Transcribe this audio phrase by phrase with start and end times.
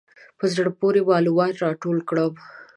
[0.39, 2.33] په زړه پورې معلومات راټول کړم.